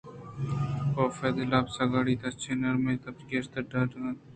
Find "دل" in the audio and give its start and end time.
1.35-1.51